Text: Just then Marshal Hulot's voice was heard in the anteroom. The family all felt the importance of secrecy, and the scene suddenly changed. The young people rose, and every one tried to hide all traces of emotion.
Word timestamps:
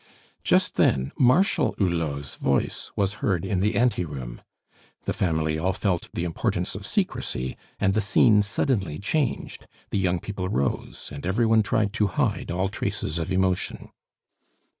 Just 0.43 0.77
then 0.77 1.11
Marshal 1.15 1.75
Hulot's 1.77 2.33
voice 2.33 2.89
was 2.95 3.13
heard 3.21 3.45
in 3.45 3.59
the 3.59 3.75
anteroom. 3.75 4.41
The 5.05 5.13
family 5.13 5.59
all 5.59 5.73
felt 5.73 6.09
the 6.11 6.23
importance 6.23 6.73
of 6.73 6.87
secrecy, 6.87 7.55
and 7.79 7.93
the 7.93 8.01
scene 8.01 8.41
suddenly 8.41 8.97
changed. 8.97 9.67
The 9.91 9.99
young 9.99 10.17
people 10.19 10.49
rose, 10.49 11.09
and 11.11 11.23
every 11.23 11.45
one 11.45 11.61
tried 11.61 11.93
to 11.93 12.07
hide 12.07 12.49
all 12.49 12.67
traces 12.67 13.19
of 13.19 13.31
emotion. 13.31 13.91